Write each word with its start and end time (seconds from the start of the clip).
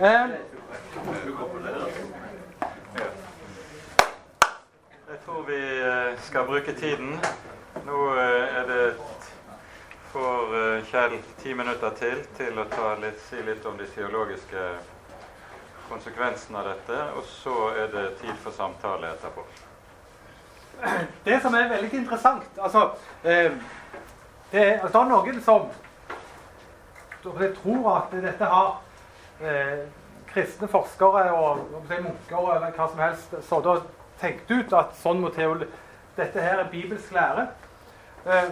Eh, 0.00 0.06
jeg 5.08 5.18
tror 5.24 5.42
vi 5.46 5.80
eh, 5.80 6.20
skal 6.20 6.46
bruke 6.46 6.72
tiden. 6.72 7.20
Nå 7.84 7.98
eh, 8.14 8.56
er 8.60 8.64
det 8.70 8.86
eh, 10.56 10.86
Kjell 10.88 11.18
ti 11.42 11.52
minutter 11.54 11.92
til 12.00 12.24
til 12.38 12.62
å 12.62 12.64
litt, 13.02 13.20
si 13.28 13.44
litt 13.44 13.66
om 13.68 13.76
de 13.76 13.90
teologiske 13.92 14.64
konsekvensene 15.92 16.58
av 16.64 16.72
dette. 16.72 17.04
Og 17.20 17.24
så 17.36 17.60
er 17.76 17.92
det 17.92 18.08
tid 18.24 18.36
for 18.40 18.56
samtale 18.56 19.12
etterpå. 19.12 19.44
Det 21.28 21.42
som 21.42 21.54
er 21.54 21.68
veldig 21.68 21.92
interessant 21.92 22.56
altså, 22.56 22.88
det, 23.22 23.34
altså, 24.80 24.88
det 24.88 25.00
er 25.00 25.10
noen 25.12 25.42
som 25.44 25.68
tror 27.60 27.98
at 27.98 28.22
dette 28.22 28.48
har 28.48 28.78
eh, 29.42 29.86
kristne 30.30 30.68
forskere 30.68 31.30
og, 31.32 31.64
si, 31.88 31.98
munker 32.02 32.54
eller 32.54 32.74
hva 32.76 32.88
som 32.88 33.02
helst 33.02 33.34
så 33.48 33.60
da 33.64 33.78
tenkt 34.20 34.50
ut 34.50 34.72
at 34.76 34.94
sånn 35.00 35.22
må 35.22 35.30
dette 36.16 36.42
her 36.42 36.60
er 36.60 36.70
bibelsk 36.70 37.12
lære. 37.12 37.46
Eh, 38.26 38.50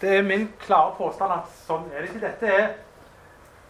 det 0.00 0.18
er 0.18 0.22
min 0.22 0.48
klare 0.60 0.94
påstand 0.96 1.32
at 1.32 1.52
sånn 1.66 1.86
er 1.92 2.02
det 2.02 2.10
ikke. 2.10 2.26
Dette 2.26 2.52
er, 2.52 2.68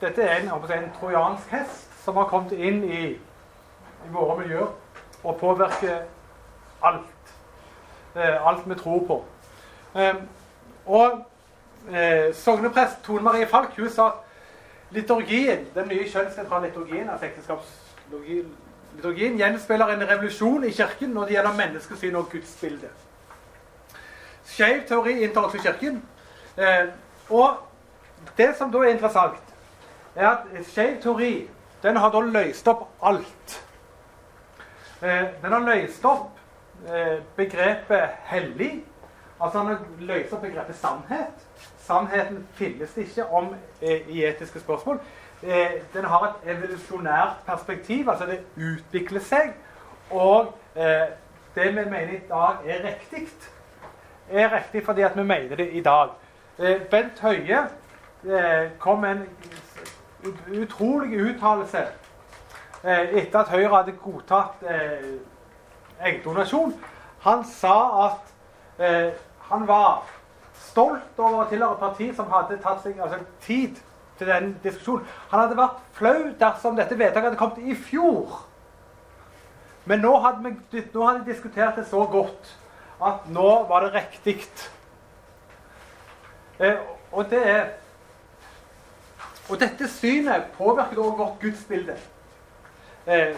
dette 0.00 0.22
er 0.22 0.40
en, 0.40 0.50
en, 0.50 0.90
trojansk 1.00 1.54
hest 1.54 2.02
som 2.04 2.18
har 2.20 2.28
kommet 2.30 2.52
inn 2.52 2.82
i, 2.84 3.04
i 4.06 4.12
våre 4.14 4.38
miljøer 4.40 4.72
og 5.22 5.38
påvirker 5.40 6.04
alt. 6.86 7.32
Eh, 8.16 8.46
alt 8.48 8.66
vi 8.66 8.74
tror 8.74 9.06
på. 9.06 9.24
Eh, 9.94 10.14
og 10.86 11.24
eh, 11.90 12.34
sogneprest 12.34 13.02
Tone 13.04 13.22
Marie 13.22 13.46
Falk 13.46 13.74
hun 13.76 13.90
sa 13.90 14.06
at 14.12 14.25
liturgien, 14.90 15.66
den 15.74 15.88
nye 15.88 16.08
kjønnssentrale 16.08 16.68
liturgien, 16.68 17.10
altså 17.10 17.26
ekteskapsliturgien, 17.26 19.38
gjenspeiler 19.38 19.94
en 19.94 20.08
revolusjon 20.08 20.64
i 20.64 20.70
Kirken 20.70 21.14
når 21.14 21.24
det 21.24 21.36
gjelder 21.36 21.58
menneskesyn 21.58 22.16
og 22.16 22.30
gudsbilde. 22.32 22.90
Skeiv 24.46 24.86
teori 24.88 25.18
inntar 25.22 25.48
også 25.48 25.58
Kirken. 25.58 26.02
Eh, 26.56 26.86
og 27.30 27.56
det 28.38 28.54
som 28.58 28.72
da 28.72 28.78
er 28.78 28.94
interessant, 28.94 29.42
er 30.14 30.28
at 30.28 30.66
skeiv 30.70 31.00
teori 31.02 31.48
den 31.82 31.96
har 31.96 32.10
da 32.10 32.20
løst 32.20 32.68
opp 32.68 32.86
alt. 33.02 33.62
Eh, 35.02 35.24
den 35.42 35.52
har 35.52 35.66
løst 35.66 36.04
opp 36.04 36.38
eh, 36.88 37.18
begrepet 37.36 38.08
hellig. 38.30 38.84
Altså 39.40 39.58
han 39.58 39.66
har 39.66 39.82
løst 39.98 40.32
opp 40.32 40.42
begrepet 40.42 40.76
sannhet. 40.76 41.46
Sannheten 41.86 42.48
finnes 42.54 42.96
ikke 42.96 43.26
om 43.26 43.54
eh, 43.82 44.08
i 44.08 44.24
etiske 44.24 44.60
spørsmål. 44.60 45.00
Eh, 45.42 45.70
den 45.94 46.04
har 46.04 46.24
et 46.26 46.56
evolusjonært 46.56 47.36
perspektiv, 47.46 48.08
altså 48.10 48.26
det 48.26 48.40
utvikler 48.56 49.20
seg. 49.20 49.52
Og 50.10 50.54
eh, 50.74 51.06
det 51.54 51.68
vi 51.68 51.84
mener 51.84 52.12
i 52.12 52.22
dag 52.28 52.66
er 52.66 52.82
riktig, 52.88 53.28
er 54.30 54.56
riktig 54.56 54.84
fordi 54.84 55.02
at 55.02 55.16
vi 55.16 55.22
mener 55.22 55.56
det 55.56 55.68
i 55.72 55.80
dag. 55.82 56.08
Bent 56.90 57.20
Høie 57.20 57.58
kom 58.78 58.98
med 58.98 59.10
en 59.10 59.26
utrolig 60.62 61.20
uttalelse 61.20 61.82
etter 62.82 63.38
at 63.38 63.48
Høyre 63.48 63.76
hadde 63.76 63.92
godtatt 63.92 64.64
eggdonasjon. 66.00 66.72
Han 67.20 67.44
sa 67.44 67.76
at 68.06 68.32
han 69.50 69.68
var 69.68 70.15
stolt 70.68 71.18
over 71.18 71.44
å 71.44 71.48
tilhøre 71.50 71.76
et 71.76 71.82
parti 71.82 72.10
som 72.16 72.30
hadde 72.32 72.58
tatt 72.62 72.82
seg 72.84 72.98
altså, 73.00 73.20
tid 73.46 73.78
til 74.18 74.30
den 74.30 74.52
diskusjonen. 74.64 75.06
Han 75.30 75.42
hadde 75.42 75.58
vært 75.58 75.80
flau 75.96 76.18
dersom 76.40 76.76
dette 76.76 76.98
vedtaket 76.98 77.30
hadde 77.30 77.40
kommet 77.40 77.64
i 77.64 77.76
fjor. 77.76 78.42
Men 79.86 80.02
nå 80.02 80.12
hadde 80.20 80.52
vi 80.72 80.84
nå 80.92 81.06
hadde 81.06 81.24
de 81.24 81.32
diskutert 81.32 81.76
det 81.78 81.86
så 81.88 82.04
godt 82.10 82.54
at 83.04 83.28
nå 83.30 83.48
var 83.68 83.84
det 83.84 83.94
riktig. 83.94 84.40
Eh, 86.58 86.78
og 87.12 87.30
det 87.30 87.42
er 87.48 87.66
Og 89.48 89.60
dette 89.60 89.86
synet 89.88 90.48
påvirker 90.56 90.98
også 90.98 91.16
vårt 91.16 91.36
gudsbilde. 91.40 91.94
Eh, 93.06 93.36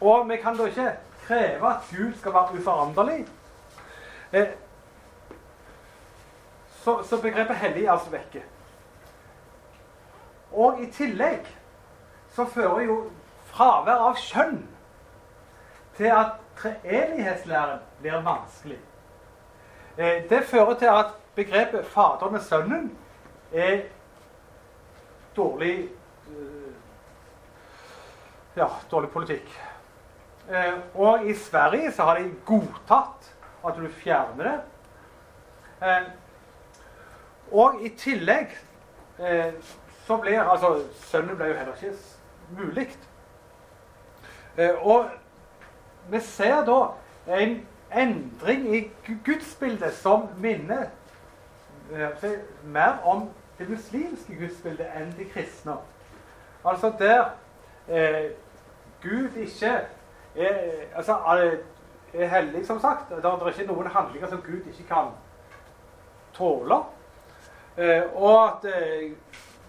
og 0.00 0.24
vi 0.30 0.36
kan 0.42 0.56
da 0.58 0.64
ikke 0.66 0.92
kreve 1.28 1.68
at 1.68 1.84
Gud 1.90 2.16
skal 2.18 2.34
være 2.34 2.58
uforanderlig. 2.58 3.26
Eh, 4.32 4.48
så, 6.88 7.02
så 7.04 7.22
begrepet 7.22 7.56
hellig 7.56 7.84
er 7.84 7.92
altså 7.92 8.10
vekke. 8.10 8.42
Og 10.52 10.80
i 10.80 10.86
tillegg 10.92 11.44
så 12.32 12.46
fører 12.48 12.86
jo 12.86 12.94
fravær 13.50 14.06
av 14.06 14.14
kjønn 14.16 14.62
til 15.98 16.14
at 16.14 16.38
treenighetslæren 16.56 17.82
blir 18.00 18.22
vanskelig. 18.24 18.78
Eh, 19.98 20.24
det 20.30 20.46
fører 20.48 20.78
til 20.80 20.92
at 20.94 21.12
begrepet 21.36 21.86
Faderen 21.92 22.38
og 22.38 22.46
Sønnen 22.46 22.86
er 23.52 23.82
dårlig 25.36 25.74
eh, 26.30 26.70
ja, 28.56 28.70
dårlig 28.90 29.10
politikk. 29.12 29.50
Eh, 30.48 30.72
og 30.94 31.28
i 31.28 31.36
Sverige 31.36 31.92
så 31.92 32.08
har 32.08 32.22
de 32.22 32.32
godtatt 32.48 33.28
at 33.66 33.76
du 33.76 33.88
fjerner 34.00 34.48
det. 34.48 34.56
Og 37.52 37.80
i 37.82 37.88
tillegg 37.88 38.52
eh, 39.18 39.54
så 40.06 40.16
blir 40.16 40.40
altså 40.40 40.82
Sønnen 41.08 41.36
ble 41.36 41.46
jo 41.50 41.54
heller 41.54 41.72
ikke 41.74 41.96
mulig. 42.58 42.88
Eh, 44.58 44.86
og 44.86 45.10
vi 46.10 46.20
ser 46.20 46.64
da 46.64 46.78
en 47.40 47.66
endring 47.94 48.76
i 48.76 48.90
gudsbildet 49.26 49.92
som 49.94 50.28
minner 50.40 50.86
eh, 51.92 52.30
mer 52.64 52.98
om 53.04 53.28
det 53.58 53.68
muslimske 53.70 54.36
gudsbildet 54.40 54.88
enn 54.96 55.12
de 55.18 55.28
kristne. 55.32 55.76
Altså 56.64 56.92
der 56.98 57.24
eh, 57.88 58.30
Gud 59.02 59.36
ikke 59.36 59.80
er, 60.36 60.58
altså, 60.96 61.18
er 62.12 62.26
hellig, 62.26 62.66
som 62.66 62.80
sagt. 62.80 63.10
Det 63.10 63.24
er 63.24 63.48
ikke 63.48 63.72
noen 63.72 63.86
handlinger 63.86 64.28
som 64.28 64.42
Gud 64.42 64.66
ikke 64.66 64.88
kan 64.88 65.12
tåle. 66.34 66.82
Eh, 67.78 68.02
og 68.14 68.48
at 68.48 68.64
eh, 68.64 69.10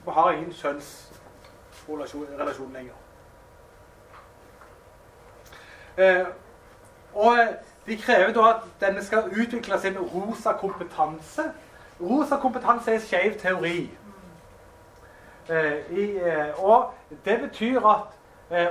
vi 0.06 0.12
har 0.12 0.32
ingen 0.32 0.54
kjønnsrelasjon 0.54 2.74
lenger. 2.74 2.94
Eh, 5.98 6.26
og 7.14 7.38
de 7.86 7.98
krever 7.98 8.34
da 8.34 8.48
at 8.50 8.64
denne 8.82 9.04
skal 9.06 9.30
utvikle 9.30 9.80
sin 9.80 10.00
rosa 10.00 10.54
kompetanse. 10.58 11.52
Rosa 12.02 12.38
kompetanse 12.38 12.94
er 12.94 13.00
skeiv 13.00 13.40
teori. 13.40 13.90
I, 15.90 16.20
og 16.58 16.94
det 17.26 17.40
betyr 17.42 17.82
at 17.90 18.12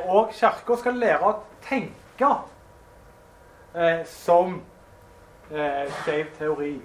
òg 0.06 0.30
Kirka 0.30 0.76
skal 0.78 0.94
lære 0.94 1.26
å 1.26 1.32
tenke 1.66 2.28
som 4.06 4.60
skeiv 5.50 6.30
teori 6.38 6.76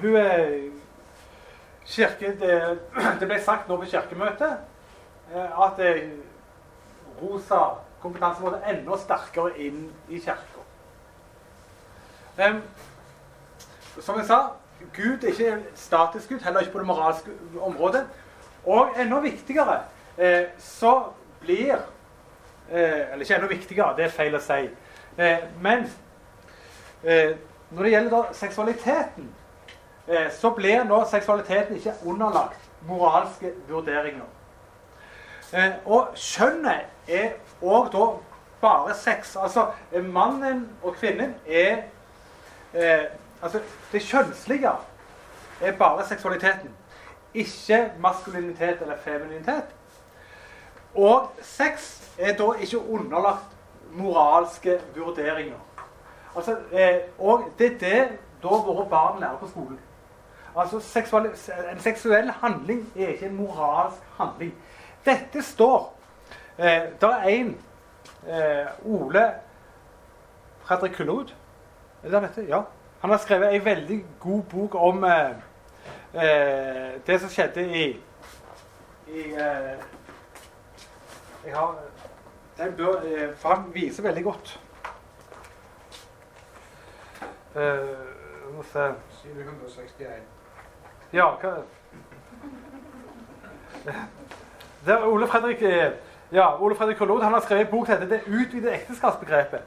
hun 0.00 0.16
er 0.16 0.70
kirke, 1.86 2.26
det, 2.40 2.78
det, 3.20 3.28
ble 3.28 3.38
sagt 3.42 3.68
nå 3.68 3.78
på 3.80 3.88
kirkemøtet 3.90 4.58
eh, 5.32 5.62
at 5.62 5.80
rosa 7.22 7.62
kompetanse 8.02 8.44
måtte 8.44 8.60
enda 8.68 8.98
sterkere 9.00 9.54
inn 9.62 9.86
i 10.12 10.20
kirka. 10.20 10.64
Som 13.96 14.18
jeg 14.18 14.26
sa, 14.28 14.40
Gud 14.92 15.24
er 15.24 15.32
ikke 15.32 15.52
statisk 15.74 16.28
Gud, 16.34 16.42
heller 16.44 16.60
ikke 16.60 16.74
på 16.74 16.82
det 16.82 16.88
moralske 16.90 17.36
området. 17.64 18.02
Og 18.66 18.98
enda 19.00 19.22
viktigere 19.24 19.78
eh, 20.18 20.50
så 20.58 20.98
blir 21.40 21.78
eh, 22.68 23.12
Eller 23.12 23.22
ikke 23.22 23.34
enda 23.34 23.48
viktigere, 23.48 23.96
det 23.96 24.04
er 24.04 24.12
feil 24.12 24.36
å 24.36 24.42
si. 24.42 24.66
Men 25.62 25.86
når 27.06 27.86
det 27.86 27.90
gjelder 27.92 28.10
da 28.12 28.34
seksualiteten 28.36 29.30
Eh, 30.08 30.30
så 30.30 30.50
blir 30.50 30.84
nå 30.84 31.04
seksualiteten 31.10 31.76
ikke 31.76 31.94
underlagt 32.06 32.70
moralske 32.88 33.52
vurderinger. 33.68 34.26
Eh, 35.52 35.72
og 35.84 36.14
kjønnet 36.14 36.86
er 37.08 37.30
òg 37.62 37.92
da 37.92 38.06
bare 38.60 38.94
sex. 38.94 39.36
Altså 39.36 39.66
mannen 40.02 40.68
og 40.82 40.94
kvinnen 40.94 41.34
er 41.46 41.82
eh, 42.74 43.06
Altså 43.42 43.60
det 43.92 44.02
kjønnslige 44.02 44.70
er 45.60 45.72
bare 45.72 46.06
seksualiteten. 46.08 46.70
Ikke 47.34 47.92
maskulinitet 48.00 48.80
eller 48.80 48.96
femininitet. 49.04 49.64
Og 50.94 51.32
sex 51.42 52.10
er 52.18 52.36
da 52.36 52.52
ikke 52.60 52.78
underlagt 52.78 53.44
moralske 53.92 54.80
vurderinger. 54.96 55.58
Altså, 56.36 56.56
eh, 56.72 56.96
og 57.18 57.44
det 57.58 57.66
er 57.66 57.78
det 57.78 58.18
da 58.42 58.48
våre 58.48 58.88
barn 58.88 59.20
lærer 59.20 59.36
på 59.36 59.48
skolen. 59.48 59.78
Altså, 60.56 61.00
En 61.72 61.80
seksuell 61.80 62.30
handling 62.30 62.92
er 62.96 63.08
ikke 63.08 63.26
en 63.26 63.36
moralsk 63.36 64.02
handling. 64.16 64.54
dette 65.04 65.42
står 65.42 65.98
eh, 66.58 66.82
Det 67.00 67.10
er 67.10 67.22
en 67.22 67.58
eh, 68.28 68.66
Ole 68.84 69.32
Fredrik 70.64 70.92
Kullerud. 70.92 71.34
Er? 72.02 72.28
Ja. 72.48 72.60
Han 73.00 73.10
har 73.10 73.18
skrevet 73.18 73.54
ei 73.54 73.64
veldig 73.64 74.04
god 74.20 74.42
bok 74.42 74.74
om 74.74 75.04
eh, 75.04 75.30
eh, 76.14 77.06
det 77.06 77.20
som 77.20 77.30
skjedde 77.30 77.62
i, 77.62 77.84
i 79.08 79.20
eh, 79.20 79.76
Jeg 81.44 81.54
har 81.54 81.74
Den 82.58 82.72
bør 82.76 83.02
eh, 83.04 83.36
For 83.36 83.48
han 83.48 83.74
viser 83.74 84.02
veldig 84.02 84.24
godt. 84.24 84.60
Uh, 87.56 87.62
må 88.56 88.62
se 88.62 88.92
761. 89.22 90.22
Ja, 91.12 91.30
hva 91.40 91.50
Det 94.86 94.94
er 94.94 95.06
Ole 95.06 95.26
Fredrik 95.26 95.62
eh, 95.62 95.92
ja, 96.32 96.62
Ole 96.62 96.74
Fredrik 96.74 96.96
Kollod 96.96 97.22
han 97.22 97.32
har 97.32 97.40
skrevet 97.40 97.66
en 97.66 97.70
bok 97.70 97.86
som 97.86 97.94
heter 97.94 98.08
'Det 98.08 98.20
utvidede 98.26 98.74
ekteskapsbegrepet'. 98.74 99.62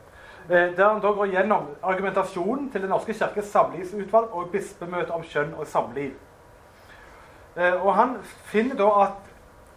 Eh, 0.50 0.78
der 0.78 0.90
han 0.90 1.02
da 1.02 1.08
går 1.08 1.26
gjennom 1.26 1.68
argumentasjonen 1.84 2.72
til 2.72 2.82
Den 2.82 2.90
norske 2.90 3.14
kirkes 3.14 3.46
samlivsutvalg 3.46 4.36
og 4.36 4.50
bispemøtet 4.52 5.10
om 5.10 5.24
kjønn 5.24 5.54
og 5.54 5.68
samliv. 5.68 6.12
Eh, 7.58 7.86
og 7.86 7.96
Han 7.96 8.18
finner 8.24 8.76
da 8.76 9.02
at 9.02 9.12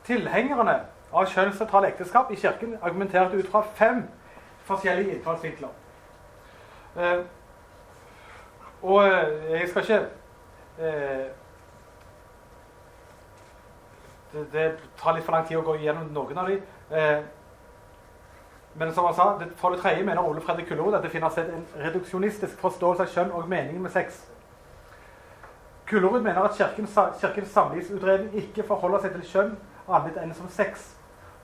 tilhengerne 0.05 0.81
av 1.13 1.27
kjønnssentrale 1.27 1.87
ekteskap 1.87 2.31
i 2.31 2.35
kirken 2.35 2.79
argumenterte 2.83 3.37
ut 3.37 3.51
fra 3.51 3.65
fem 3.75 4.09
forskjellige 4.65 5.15
innfallsvinkler. 5.15 5.69
Og 8.83 9.05
jeg 9.51 9.69
skal 9.69 9.83
ikke 9.83 10.09
det, 14.33 14.77
tar 14.97 15.15
litt 15.15 15.25
for 15.25 15.37
lang 15.37 15.47
tid 15.47 15.59
å 15.61 15.65
gå 15.67 15.77
gjennom 15.83 16.13
noen 16.13 16.39
av 16.39 16.49
dem. 16.49 16.61
Eh, 16.91 17.23
men 18.75 18.93
som 18.95 19.05
han 19.05 19.15
sa, 19.15 19.27
det, 19.39 19.51
for 19.61 19.75
det 19.75 19.83
tredje 19.83 20.05
mener 20.05 20.25
Ole 20.25 20.41
Fredrik 20.41 20.71
Kullerud 20.71 20.95
at 20.97 21.05
det 21.05 21.13
finnes 21.13 21.39
en 21.39 21.67
reduksjonistisk 21.77 22.61
forståelse 22.61 23.05
av 23.05 23.13
kjønn 23.13 23.35
og 23.37 23.49
meningen 23.49 23.83
med 23.85 23.93
sex. 23.93 24.23
Kullerud 25.91 26.25
mener 26.25 26.47
at 26.47 26.57
kirkens, 26.57 26.97
kirkens 27.21 27.53
samlivsutredning 27.53 28.33
ikke 28.41 28.65
forholder 28.65 29.05
seg 29.05 29.19
til 29.19 29.29
kjønn 29.35 29.53
annet 29.89 30.17
enn 30.23 30.33
som 30.39 30.49
sex. 30.49 30.89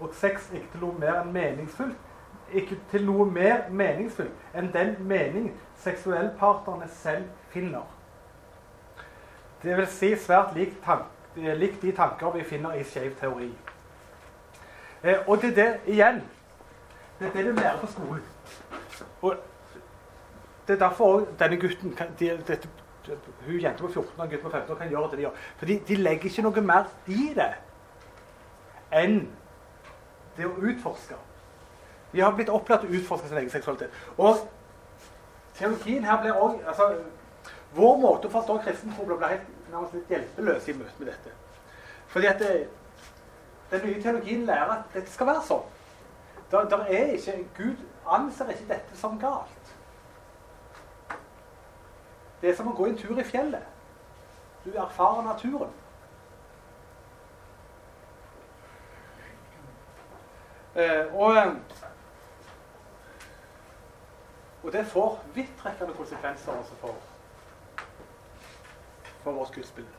Og 0.00 0.14
sex 0.16 0.48
ikke 0.54 0.72
til 0.72 0.86
noe 0.86 0.96
mer 0.96 1.20
enn 1.20 1.34
meningsfullt. 1.34 2.06
Ikke 2.56 2.78
til 2.88 3.04
noe 3.04 3.26
mer 3.28 3.66
meningsfullt 3.68 4.56
enn 4.56 4.72
den 4.72 4.94
mening 5.04 5.50
seksuellpartnerne 5.82 6.88
selv 6.88 7.28
finner. 7.52 7.84
Det 9.60 9.76
vil 9.76 9.88
si 9.92 10.14
svært 10.16 10.54
lik 10.56 10.78
tanke 10.84 11.17
likt 11.38 11.82
de 11.82 11.92
tanker 11.92 12.30
vi 12.34 12.44
finner 12.44 12.72
i 12.74 12.84
skeiv 12.84 13.14
teori. 13.20 13.50
Eh, 15.02 15.28
og 15.28 15.42
det 15.42 15.50
er 15.50 15.54
det 15.54 15.94
igjen 15.94 16.22
Det 17.18 17.26
er 17.26 17.32
det 17.32 17.44
du 17.46 17.60
lærer 17.60 17.78
på 17.80 17.86
skolen. 17.86 18.22
Og 19.22 19.36
det 20.68 20.74
er 20.74 20.78
derfor 20.78 21.26
denne 21.38 21.56
gutten 21.60 21.94
kan, 21.94 22.06
de, 22.18 22.30
dette, 22.46 22.68
Hun 23.46 23.60
jenta 23.60 23.82
på 23.82 23.88
14 23.88 24.20
og 24.20 24.28
gutten 24.28 24.50
på 24.50 24.50
15 24.50 24.76
kan 24.76 24.88
gjøre 24.88 25.10
det 25.10 25.16
de 25.18 25.22
gjør. 25.22 25.30
For 25.56 25.66
de 25.66 25.96
legger 25.96 26.24
ikke 26.24 26.42
noe 26.42 26.60
mer 26.60 26.84
i 27.06 27.32
det 27.34 27.52
enn 28.92 29.18
det 30.36 30.46
å 30.46 30.54
utforske. 30.62 31.16
De 32.12 32.20
har 32.20 32.34
blitt 32.36 32.48
opplært 32.48 32.84
til 32.84 32.92
å 32.92 33.00
utforske 33.00 33.28
sin 33.28 33.40
egen 33.40 33.50
seksualitet. 33.50 33.90
Og 34.16 34.44
teologien 35.58 36.04
her 36.04 36.20
blir 36.22 36.36
òg 36.36 36.60
Vår 37.76 37.96
måte 38.00 38.28
å 38.28 38.32
forstå 38.32 38.58
kristen 38.64 38.94
tro 38.96 39.04
blir 39.04 39.28
helt 39.28 39.48
nærmest 39.70 39.96
litt 39.96 40.12
hjelpeløse 40.12 40.70
i 40.72 40.76
møte 40.78 41.02
med 41.02 41.10
dette. 41.12 41.32
Fordi 42.08 42.26
at 42.26 42.38
det, 42.40 42.52
den 43.70 43.84
nye 43.84 44.02
teologien 44.02 44.46
lærer 44.48 44.78
at 44.78 44.94
dette 44.94 45.12
skal 45.12 45.28
være 45.28 45.44
sånn. 45.48 45.66
Der, 46.50 46.68
der 46.72 46.86
er 46.88 47.12
ikke, 47.12 47.34
Gud 47.56 47.82
anser 48.08 48.54
ikke 48.54 48.70
dette 48.70 48.96
som 48.96 49.18
galt. 49.20 49.74
Det 52.40 52.50
er 52.50 52.56
som 52.56 52.70
å 52.70 52.76
gå 52.78 52.86
en 52.88 52.96
tur 52.96 53.18
i 53.20 53.26
fjellet. 53.26 53.66
Du 54.64 54.70
erfarer 54.72 55.26
naturen. 55.26 55.76
Eh, 60.78 61.14
og, 61.14 61.36
og 64.62 64.72
det 64.72 64.86
får 64.86 65.20
vidtrekkende 65.34 65.96
konsekvenser 65.98 66.52
også 66.52 66.80
for 66.80 67.17
for 69.22 69.32
vårt 69.32 69.54
gudsbilde. 69.54 69.90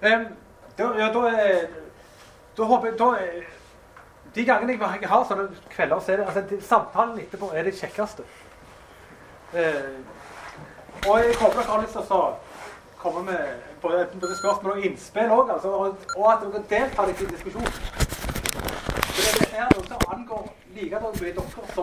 Um, 0.00 0.26
da, 0.78 0.84
ja, 0.98 1.08
da, 1.12 1.30
da 2.56 2.64
håper 2.64 2.94
da, 2.96 3.10
De 4.34 4.44
gangene 4.44 4.72
jeg 4.78 5.08
har 5.10 5.24
sånne 5.26 5.48
kvelder, 5.72 6.00
så 6.00 6.12
er 6.12 6.20
det 6.20 6.26
altså, 6.30 6.60
samtalen 6.62 7.18
etterpå 7.18 7.50
er 7.52 7.66
det 7.66 7.74
kjekkeste. 7.76 8.22
Uh, 9.52 9.98
og 11.08 11.18
jeg 11.18 11.34
håper 11.40 11.58
dere 11.58 11.70
har 11.72 11.82
lyst 11.82 11.98
til 11.98 12.14
å 12.14 12.20
komme 13.00 13.24
med 13.26 13.66
både, 13.82 14.06
både 14.20 14.36
spørsmål 14.38 14.76
og 14.76 14.86
innspill 14.86 15.34
òg, 15.34 15.50
altså, 15.56 15.68
og, 15.68 16.06
og, 16.16 16.26
at 16.32 16.44
dere 16.44 16.62
deltar 16.70 17.10
litt 17.10 17.22
i 17.24 17.28
diskusjonen. 17.32 17.72
For 19.10 19.40
det 19.40 19.48
er 19.50 19.70
noe 19.74 19.86
som 19.88 20.06
angår 20.14 20.48
like 20.76 21.00
mye 21.02 21.32
dere 21.32 21.46
som 21.54 21.70